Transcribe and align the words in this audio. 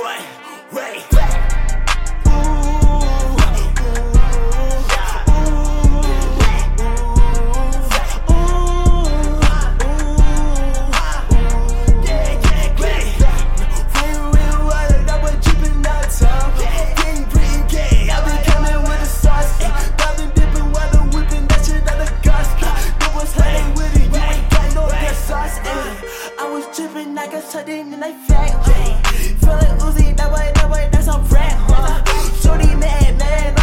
wait, 0.00 0.24
wait, 0.72 1.12
wait. 1.12 1.50
sudden 27.50 27.92
and 27.92 28.04
I 28.04 28.12
felt 28.12 28.99
Feeling 29.40 29.76
Uzi, 29.80 30.16
that 30.16 30.32
way, 30.32 30.52
that 30.54 30.70
way, 30.70 30.88
that's 30.92 31.08
a 31.08 31.18
rap. 31.32 32.08
Shorty 32.42 32.74
mad. 32.76 33.59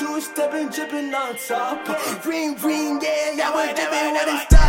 two 0.00 0.18
stepping, 0.18 0.68
dripping 0.70 1.12
on 1.12 1.36
top. 1.36 2.24
Ring, 2.24 2.56
ring, 2.62 3.00
yeah, 3.02 3.32
yeah, 3.34 3.54
we're 3.54 3.74
dipping 3.74 4.14
when 4.14 4.28
it's 4.34 4.46
time. 4.46 4.59